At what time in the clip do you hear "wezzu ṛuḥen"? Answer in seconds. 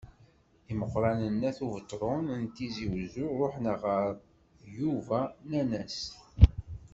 2.91-3.65